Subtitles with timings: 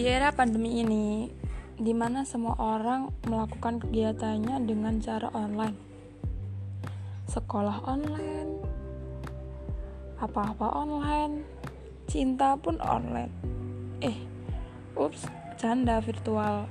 [0.00, 1.28] Di era pandemi ini,
[1.76, 5.76] di mana semua orang melakukan kegiatannya dengan cara online,
[7.28, 8.64] sekolah online,
[10.16, 11.44] apa-apa online,
[12.08, 13.28] cinta pun online.
[14.00, 14.16] Eh,
[14.96, 15.28] ups,
[15.60, 16.64] canda virtual.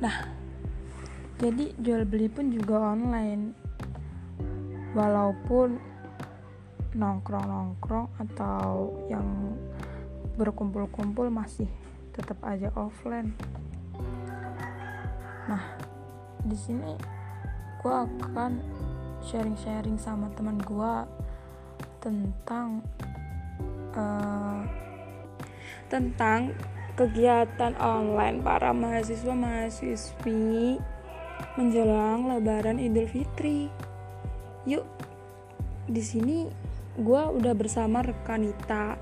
[0.00, 0.16] Nah,
[1.36, 3.52] jadi jual beli pun juga online.
[4.96, 5.76] Walaupun
[6.96, 9.52] nongkrong-nongkrong atau yang
[10.36, 11.68] berkumpul-kumpul masih
[12.12, 13.32] tetap aja offline.
[15.48, 15.64] Nah,
[16.44, 16.96] di sini
[17.80, 18.60] gue akan
[19.24, 20.94] sharing-sharing sama teman gue
[22.00, 22.84] tentang
[23.96, 24.62] uh,
[25.90, 26.54] tentang
[26.96, 30.80] kegiatan online para mahasiswa mahasiswi
[31.60, 33.68] menjelang Lebaran Idul Fitri.
[34.64, 34.84] Yuk,
[35.86, 36.48] di sini
[36.96, 38.96] gue udah bersama rekanita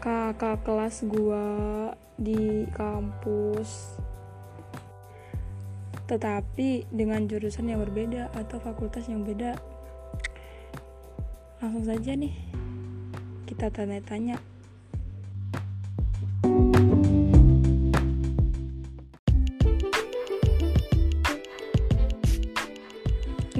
[0.00, 1.46] kakak kelas gue
[2.16, 4.00] di kampus.
[6.08, 9.60] Tetapi dengan jurusan yang berbeda atau fakultas yang beda
[11.60, 12.32] langsung saja nih
[13.44, 14.40] kita tanya-tanya.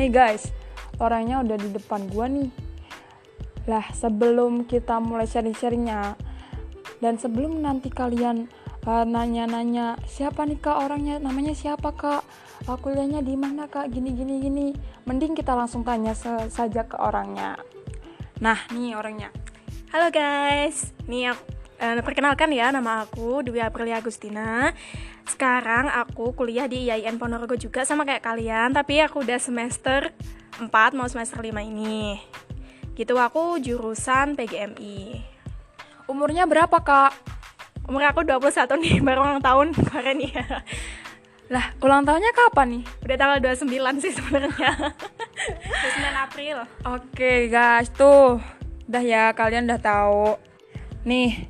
[0.00, 0.48] Nih guys
[0.97, 2.48] orangnya udah di depan gua nih.
[3.69, 6.16] Lah sebelum kita mulai sharing-sharingnya
[7.01, 8.47] dan sebelum nanti kalian
[8.84, 10.77] uh, nanya-nanya siapa nih kak?
[10.77, 12.23] Orangnya namanya siapa kak?
[12.69, 13.89] Uh, kuliahnya di mana kak?
[13.89, 14.67] Gini gini gini.
[15.09, 16.12] Mending kita langsung tanya
[16.53, 17.56] saja ke orangnya.
[18.45, 19.33] Nah nih orangnya.
[19.91, 20.93] Halo guys.
[21.09, 21.43] Nih aku
[21.81, 24.77] uh, perkenalkan ya nama aku Dwi Aprilia Agustina.
[25.25, 30.12] Sekarang aku kuliah di IAIN Ponorogo juga sama kayak kalian tapi aku udah semester
[30.61, 32.21] 4 mau semester 5 ini.
[32.93, 35.39] Gitu aku jurusan PGMI
[36.11, 37.14] Umurnya berapa, Kak?
[37.86, 40.32] Umur aku 21 nih, baru ulang tahun kemarin nih.
[41.54, 42.82] Lah, ulang tahunnya kapan nih?
[43.06, 44.75] Udah tanggal 29 sih sebenarnya.
[46.10, 46.56] 29 April.
[46.82, 48.43] Oke, guys, tuh.
[48.91, 50.34] Udah ya, kalian udah tahu.
[51.06, 51.47] Nih,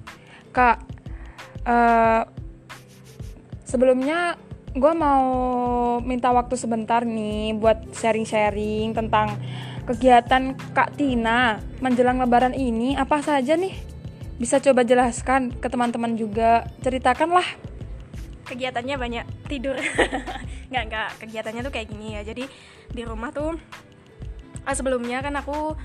[0.53, 0.85] Kak.
[1.65, 2.29] Uh,
[3.65, 4.37] sebelumnya
[4.77, 5.25] gue mau
[6.05, 9.41] minta waktu sebentar nih buat sharing-sharing tentang
[9.89, 13.90] kegiatan Kak Tina menjelang lebaran ini apa saja nih?
[14.41, 16.65] Bisa coba jelaskan ke teman-teman juga.
[16.81, 17.45] Ceritakanlah.
[18.49, 19.27] Kegiatannya banyak.
[19.45, 19.77] Tidur.
[20.73, 21.11] Nggak nggak.
[21.21, 22.25] Kegiatannya tuh kayak gini ya.
[22.25, 22.49] Jadi
[22.89, 23.61] di rumah tuh
[24.65, 25.77] ah, sebelumnya kan aku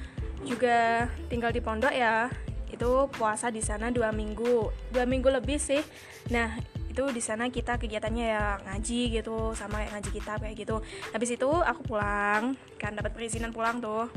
[0.47, 2.31] juga tinggal di pondok ya.
[2.71, 4.71] Itu puasa di sana dua minggu.
[4.95, 5.83] Dua minggu lebih sih.
[6.31, 6.55] Nah
[6.95, 10.79] itu di sana kita kegiatannya ya ngaji gitu sama kayak ngaji kitab kayak gitu.
[11.11, 14.07] Habis itu aku pulang kan dapat perizinan pulang tuh.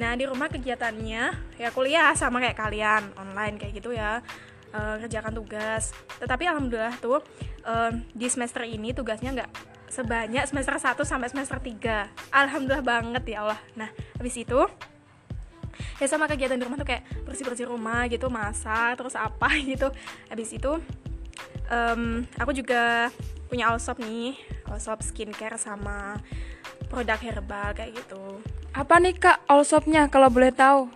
[0.00, 1.22] Nah di rumah kegiatannya
[1.60, 4.24] ya kuliah sama kayak kalian online kayak gitu ya.
[4.72, 5.92] Uh, kerjakan tugas.
[6.16, 7.20] Tetapi alhamdulillah tuh
[7.68, 9.50] uh, di semester ini tugasnya nggak
[9.92, 13.60] sebanyak semester 1 sampai semester 3 alhamdulillah banget ya Allah.
[13.76, 14.64] Nah habis itu
[16.00, 19.92] ya sama kegiatan di rumah tuh kayak bersih bersih rumah gitu masak terus apa gitu.
[20.32, 20.72] Habis itu
[21.72, 23.08] um, aku juga
[23.48, 24.36] punya Allsop nih
[24.68, 26.20] Allsop skincare sama
[26.92, 28.40] produk herbal kayak gitu.
[28.76, 30.92] Apa nih kak Allsopnya kalau boleh tahu?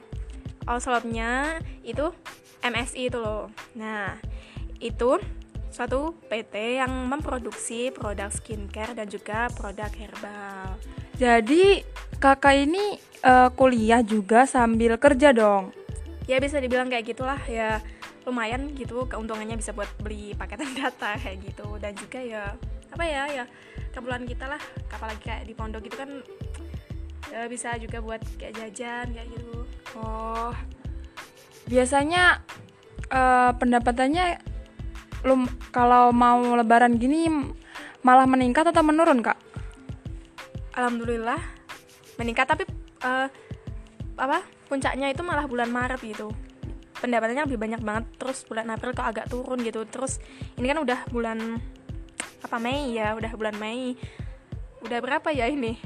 [0.68, 2.12] Allsopnya itu
[2.60, 3.48] MSI itu loh.
[3.76, 4.20] Nah
[4.80, 5.20] itu
[5.72, 10.80] suatu PT yang memproduksi produk skincare dan juga produk herbal.
[11.16, 11.84] Jadi
[12.20, 15.72] kakak ini uh, kuliah juga sambil kerja dong?
[16.24, 17.84] Ya bisa dibilang kayak gitulah ya
[18.26, 21.78] lumayan gitu keuntungannya bisa buat beli paketan data kayak gitu.
[21.78, 22.44] Dan juga ya
[22.90, 23.44] apa ya ya
[23.94, 24.60] keperluan kita lah.
[24.90, 26.10] Apalagi kayak di pondok gitu kan
[27.30, 29.62] ya bisa juga buat kayak jajan kayak gitu.
[29.96, 30.50] Oh
[31.66, 32.42] biasanya
[33.10, 34.38] uh, pendapatannya
[35.26, 37.26] lum kalau mau lebaran gini
[38.06, 39.38] malah meningkat atau menurun kak?
[40.74, 41.38] Alhamdulillah
[42.18, 42.46] meningkat.
[42.46, 42.62] Tapi
[43.02, 43.26] uh,
[44.16, 46.32] apa puncaknya itu malah bulan Maret gitu
[47.00, 48.04] pendapatannya lebih banyak banget.
[48.16, 49.84] Terus bulan April kok agak turun gitu.
[49.88, 50.18] Terus
[50.56, 51.38] ini kan udah bulan
[52.42, 53.14] apa Mei ya?
[53.16, 53.96] Udah bulan Mei.
[54.84, 55.78] Udah berapa ya ini?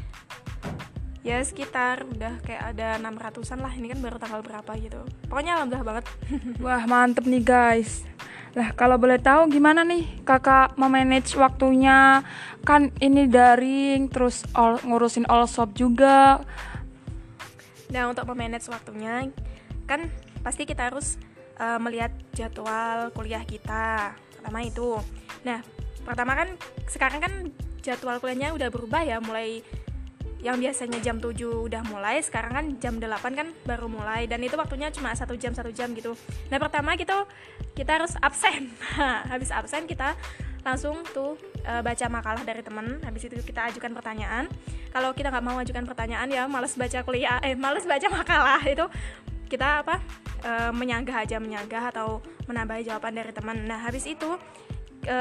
[1.20, 3.72] Ya sekitar udah kayak ada 600an lah.
[3.76, 5.00] Ini kan baru tanggal berapa gitu.
[5.28, 6.04] Pokoknya alhamdulillah banget.
[6.64, 8.08] Wah mantep nih guys.
[8.50, 12.24] Lah kalau boleh tahu gimana nih kakak memanage waktunya?
[12.66, 16.42] Kan ini daring terus all, ngurusin all shop juga.
[17.90, 19.30] Nah untuk memanage waktunya
[19.86, 20.06] kan
[20.40, 21.20] pasti kita harus
[21.60, 24.96] uh, melihat jadwal kuliah kita pertama itu.
[25.44, 25.60] Nah
[26.04, 26.48] pertama kan
[26.88, 27.32] sekarang kan
[27.84, 29.60] jadwal kuliahnya udah berubah ya mulai
[30.40, 31.36] yang biasanya jam 7
[31.68, 35.52] udah mulai sekarang kan jam 8 kan baru mulai dan itu waktunya cuma satu jam
[35.52, 36.16] satu jam gitu.
[36.48, 37.28] Nah pertama kita
[37.76, 38.72] kita harus absen.
[39.32, 40.16] Habis absen kita
[40.60, 44.44] langsung tuh e, baca makalah dari teman habis itu kita ajukan pertanyaan.
[44.92, 48.60] Kalau kita nggak mau ajukan pertanyaan ya males baca kuliah eh males baca makalah.
[48.68, 48.88] Itu
[49.50, 49.98] kita apa
[50.46, 53.66] e, menyanggah aja menyanggah atau menambahi jawaban dari teman.
[53.66, 54.38] Nah habis itu
[55.04, 55.16] e,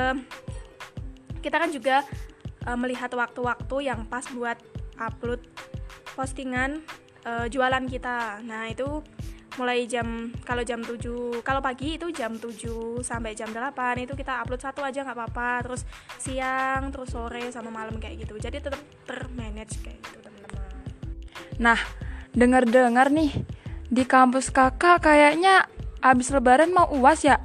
[1.41, 2.05] kita kan juga
[2.63, 4.61] e, melihat waktu-waktu yang pas buat
[5.01, 5.41] upload
[6.13, 6.85] postingan
[7.25, 8.45] e, jualan kita.
[8.45, 9.01] Nah itu
[9.57, 13.75] mulai jam kalau jam 7 kalau pagi itu jam 7 sampai jam 8
[14.07, 15.51] itu kita upload satu aja nggak apa-apa.
[15.67, 15.81] Terus
[16.21, 18.37] siang terus sore sama malam kayak gitu.
[18.39, 20.63] Jadi tetap termanage kayak gitu teman-teman.
[21.59, 21.79] Nah
[22.29, 23.58] dengar-dengar nih
[23.89, 25.65] di kampus kakak kayaknya
[25.99, 27.41] abis lebaran mau uas ya?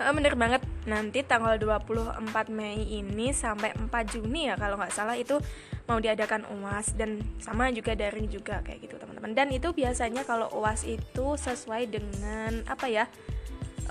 [0.00, 0.64] Bener banget.
[0.88, 5.36] Nanti tanggal 24 Mei ini sampai 4 Juni ya kalau nggak salah itu
[5.84, 6.96] mau diadakan UAS.
[6.96, 9.36] Dan sama juga daring juga kayak gitu teman-teman.
[9.36, 13.04] Dan itu biasanya kalau UAS itu sesuai dengan apa ya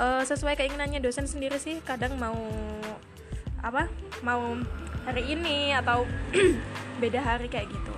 [0.01, 1.77] uh, sesuai keinginannya dosen sendiri sih.
[1.85, 2.41] Kadang mau
[3.61, 3.85] apa
[4.25, 4.57] mau
[5.05, 6.09] hari ini atau
[7.01, 7.93] beda hari kayak gitu.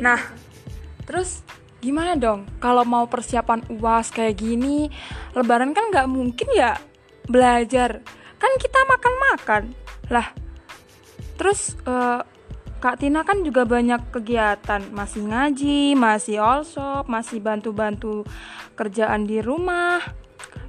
[0.00, 0.24] Nah
[1.04, 1.44] terus
[1.78, 2.46] gimana dong?
[2.58, 4.90] Kalau mau persiapan uas kayak gini
[5.34, 6.74] lebaran kan nggak mungkin ya
[7.26, 8.02] belajar.
[8.38, 9.62] Kan kita makan-makan.
[10.10, 10.26] Lah
[11.38, 12.22] terus uh,
[12.78, 14.82] Kak Tina kan juga banyak kegiatan.
[14.90, 18.26] Masih ngaji masih all shop masih bantu-bantu
[18.78, 20.02] kerjaan di rumah.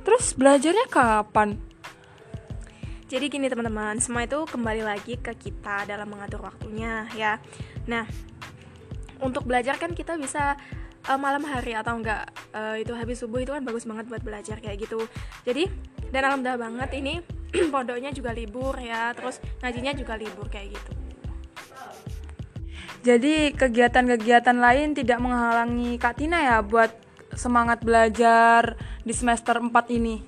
[0.06, 1.58] Terus belajarnya kapan?
[3.10, 7.42] Jadi gini teman-teman semua itu kembali lagi ke kita dalam mengatur waktunya ya.
[7.90, 8.06] Nah
[9.20, 10.56] untuk belajar kan kita bisa
[11.10, 14.62] uh, malam hari atau enggak uh, itu habis subuh itu kan bagus banget buat belajar
[14.62, 15.02] kayak gitu.
[15.44, 15.66] Jadi
[16.14, 17.14] dan alhamdulillah banget ini
[17.74, 20.92] pondoknya juga libur ya terus ngajinya juga libur kayak gitu.
[23.00, 26.92] Jadi kegiatan-kegiatan lain tidak menghalangi Kak Tina ya buat
[27.32, 28.76] semangat belajar
[29.08, 30.20] di semester 4 ini?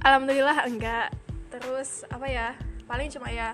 [0.00, 1.12] Alhamdulillah enggak.
[1.52, 2.56] Terus apa ya
[2.88, 3.52] paling cuma ya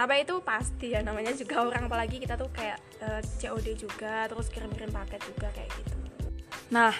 [0.00, 4.24] capek itu pasti ya namanya juga orang apalagi kita tuh kayak uh, eh, COD juga
[4.32, 5.96] terus kirim-kirim paket juga kayak gitu.
[6.72, 6.96] Nah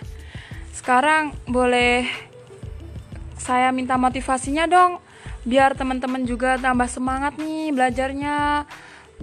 [0.76, 2.04] sekarang boleh
[3.40, 5.00] saya minta motivasinya dong
[5.48, 8.68] biar teman-teman juga tambah semangat nih belajarnya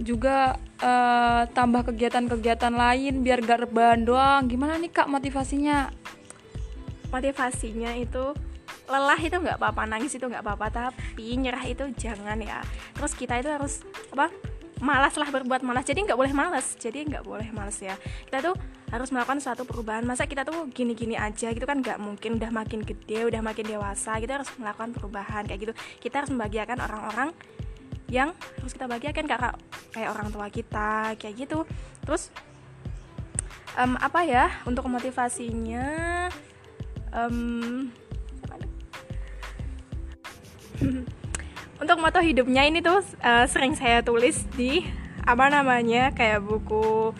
[0.02, 4.50] juga uh, tambah kegiatan-kegiatan lain biar gak rebahan doang.
[4.50, 5.94] Gimana nih kak motivasinya?
[7.14, 8.34] Motivasinya itu
[8.88, 12.64] lelah itu nggak apa-apa nangis itu nggak apa-apa tapi nyerah itu jangan ya.
[12.96, 13.84] Terus kita itu harus
[14.16, 14.32] apa
[14.80, 15.84] malas lah berbuat malas.
[15.84, 18.00] Jadi nggak boleh malas jadi nggak boleh malas ya.
[18.00, 18.56] Kita tuh
[18.88, 20.08] harus melakukan suatu perubahan.
[20.08, 24.16] Masa kita tuh gini-gini aja gitu kan nggak mungkin udah makin gede udah makin dewasa
[24.24, 25.74] kita harus melakukan perubahan kayak gitu.
[26.00, 27.30] Kita harus membahagiakan orang-orang
[28.08, 28.32] yang
[28.64, 29.60] harus kita bahagiakan kayak
[29.92, 31.68] kayak orang tua kita kayak gitu.
[32.08, 32.32] Terus
[33.76, 35.86] um, apa ya untuk motivasinya
[37.12, 37.92] um,
[41.82, 44.86] untuk moto hidupnya ini tuh uh, sering saya tulis di
[45.28, 47.12] apa namanya kayak buku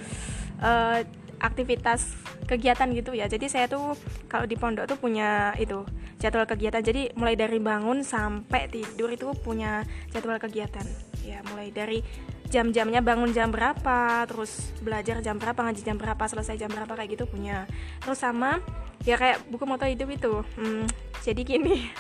[0.64, 1.00] uh,
[1.38, 2.16] aktivitas
[2.48, 3.28] kegiatan gitu ya.
[3.30, 3.94] Jadi saya tuh
[4.32, 5.84] kalau di pondok tuh punya itu
[6.18, 6.82] jadwal kegiatan.
[6.82, 9.84] Jadi mulai dari bangun sampai tidur itu punya
[10.16, 10.88] jadwal kegiatan.
[11.22, 12.02] Ya mulai dari
[12.48, 17.20] jam-jamnya bangun jam berapa terus belajar jam berapa ngaji jam berapa selesai jam berapa kayak
[17.20, 17.68] gitu punya.
[18.02, 18.64] Terus sama
[19.04, 20.34] ya kayak buku moto hidup itu.
[20.56, 20.88] Hmm,
[21.22, 21.92] jadi gini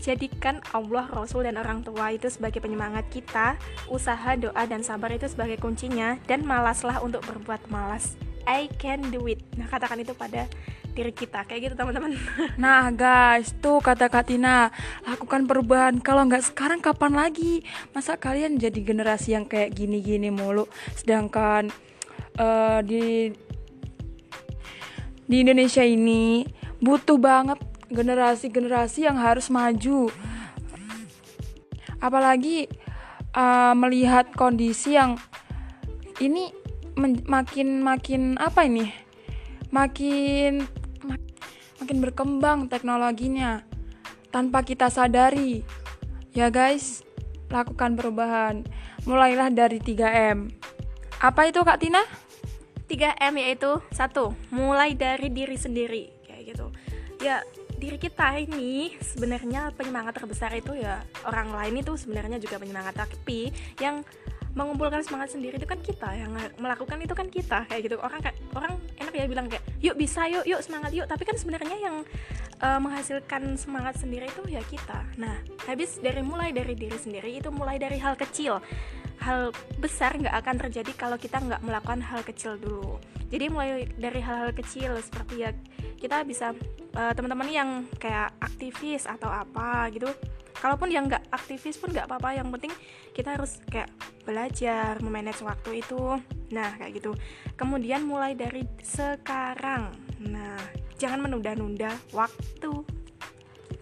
[0.00, 3.56] Jadikan Allah, Rasul, dan orang tua itu sebagai penyemangat kita,
[3.88, 8.16] usaha, doa, dan sabar itu sebagai kuncinya, dan malaslah untuk berbuat malas.
[8.44, 9.40] I can do it.
[9.56, 10.44] Nah, katakan itu pada
[10.94, 11.42] diri kita.
[11.44, 12.14] Kayak gitu teman-teman.
[12.62, 14.70] Nah guys tuh kata Katina
[15.02, 15.98] lakukan perubahan.
[15.98, 17.66] Kalau nggak sekarang kapan lagi?
[17.90, 20.70] Masa kalian jadi generasi yang kayak gini-gini mulu?
[20.94, 21.68] Sedangkan
[22.38, 23.34] uh, di
[25.24, 26.46] di Indonesia ini
[26.78, 27.58] butuh banget
[27.94, 30.10] generasi-generasi yang harus maju.
[32.02, 32.68] Apalagi
[33.32, 35.16] uh, melihat kondisi yang
[36.20, 36.52] ini
[37.26, 38.90] makin makin apa ini?
[39.72, 40.66] Makin
[41.06, 41.22] mak
[41.82, 43.64] makin berkembang teknologinya
[44.34, 45.62] tanpa kita sadari.
[46.34, 47.06] Ya guys,
[47.54, 48.66] lakukan perubahan.
[49.06, 50.50] Mulailah dari 3M.
[51.22, 52.02] Apa itu Kak Tina?
[52.84, 56.66] 3M yaitu satu, mulai dari diri sendiri kayak gitu.
[57.24, 57.40] Ya,
[57.84, 62.96] diri kita ini sebenarnya penyemangat terbesar itu ya orang lain itu sebenarnya juga penyemangat.
[62.96, 64.00] Tapi yang
[64.54, 68.00] mengumpulkan semangat sendiri itu kan kita yang melakukan itu kan kita kayak gitu.
[68.00, 68.24] Orang
[68.56, 71.04] orang enak ya bilang kayak yuk bisa yuk yuk semangat yuk.
[71.04, 71.96] Tapi kan sebenarnya yang
[72.64, 75.04] uh, menghasilkan semangat sendiri itu ya kita.
[75.20, 75.36] Nah
[75.68, 78.64] habis dari mulai dari diri sendiri itu mulai dari hal kecil.
[79.20, 82.96] Hal besar nggak akan terjadi kalau kita nggak melakukan hal kecil dulu.
[83.28, 85.50] Jadi mulai dari hal-hal kecil seperti ya
[85.98, 86.52] kita bisa
[86.96, 90.10] uh, teman-teman yang kayak aktivis atau apa gitu
[90.64, 92.72] kalaupun yang nggak aktivis pun nggak apa-apa yang penting
[93.12, 93.92] kita harus kayak
[94.24, 96.16] belajar memanage waktu itu.
[96.50, 97.12] Nah kayak gitu.
[97.52, 99.92] Kemudian mulai dari sekarang.
[100.24, 100.56] Nah
[100.96, 102.80] jangan menunda-nunda waktu.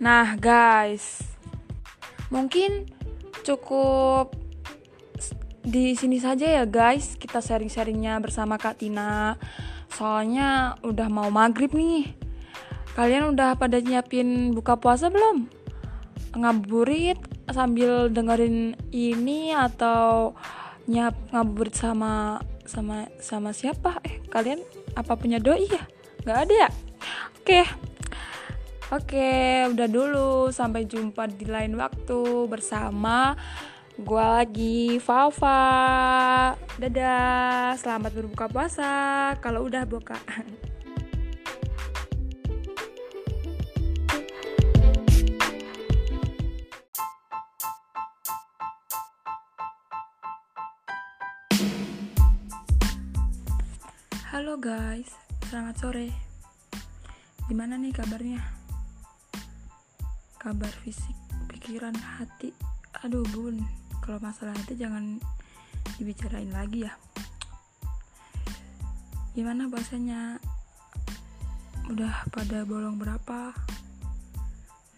[0.03, 1.23] Nah guys
[2.35, 2.89] mungkin
[3.47, 4.35] cukup
[5.63, 7.15] di sini saja ya guys.
[7.15, 9.39] Kita sharing-sharingnya bersama Kak Tina
[9.93, 12.13] soalnya udah mau maghrib nih.
[12.93, 15.49] Kalian udah pada nyiapin buka puasa belum?
[16.37, 17.17] Ngabuburit
[17.49, 20.37] sambil dengerin ini atau
[20.89, 24.01] nyap ngabuburit sama sama sama siapa?
[24.05, 24.61] Eh kalian
[24.93, 25.83] apa punya doi ya?
[26.25, 26.71] Nggak ada ya?
[27.41, 27.63] Oke.
[28.93, 29.31] Oke
[29.73, 30.53] udah dulu.
[30.53, 33.33] Sampai jumpa di lain waktu bersama
[34.03, 35.63] gue lagi Fafa
[36.75, 38.91] dadah selamat berbuka puasa
[39.39, 40.19] kalau udah buka
[54.33, 55.13] Halo guys,
[55.53, 56.09] selamat sore.
[57.47, 58.43] Gimana nih kabarnya?
[60.41, 61.15] Kabar fisik,
[61.53, 62.51] pikiran, hati.
[63.05, 63.63] Aduh, bun
[64.03, 65.23] kalau masalah itu jangan
[65.95, 66.93] dibicarain lagi ya.
[69.33, 70.43] Gimana bahasanya?
[71.87, 73.55] Udah pada bolong berapa?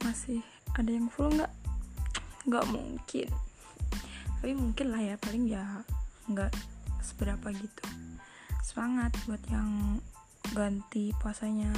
[0.00, 0.40] Masih
[0.72, 1.52] ada yang full nggak?
[2.48, 3.28] Nggak mungkin.
[4.40, 5.84] Tapi mungkin lah ya paling ya
[6.32, 6.52] nggak
[7.04, 7.84] seberapa gitu.
[8.64, 10.00] Semangat buat yang
[10.56, 11.70] ganti puasanya.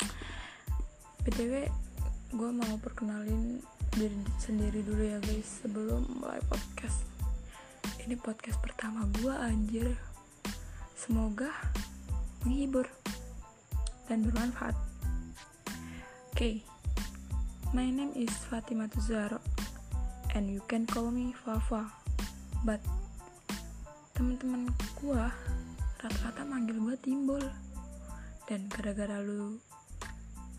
[1.28, 1.68] Btw
[2.32, 3.60] gue mau perkenalin
[3.96, 5.66] diri sendiri dulu ya guys.
[5.66, 7.02] Sebelum mulai podcast.
[8.06, 9.98] Ini podcast pertama gue anjir.
[10.94, 11.50] Semoga
[12.46, 12.86] menghibur
[14.06, 14.76] dan bermanfaat.
[16.30, 16.38] Oke.
[16.38, 16.54] Okay.
[17.70, 19.38] my name is Fatima Tuzaro
[20.34, 21.86] and you can call me Fafa.
[22.62, 22.82] But
[24.14, 24.70] teman-teman
[25.02, 25.24] gue
[25.98, 27.42] rata-rata manggil gue timbul.
[28.46, 29.62] Dan gara-gara lu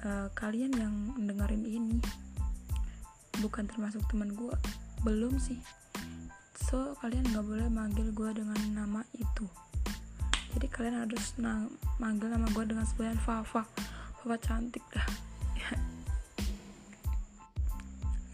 [0.08, 2.00] uh, kalian yang dengerin ini
[3.42, 4.54] bukan termasuk teman gue
[5.02, 5.58] belum sih.
[6.70, 9.50] So kalian nggak boleh manggil gue dengan nama itu.
[10.54, 11.66] Jadi kalian harus na
[11.98, 13.66] manggil nama gue dengan sebutan Fafa.
[14.22, 15.08] Fafa cantik dah.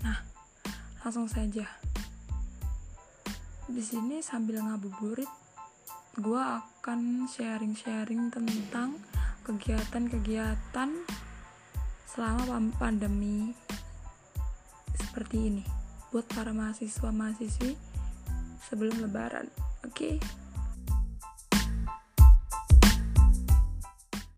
[0.04, 0.20] Nah
[1.02, 1.66] langsung saja.
[3.68, 5.30] Di sini sambil ngabuburit
[6.18, 8.98] gue akan sharing-sharing tentang
[9.46, 10.90] kegiatan-kegiatan
[12.10, 13.54] selama pandemi
[15.18, 15.66] seperti ini
[16.14, 17.74] buat para mahasiswa mahasiswi
[18.70, 19.50] sebelum lebaran
[19.82, 20.22] oke okay?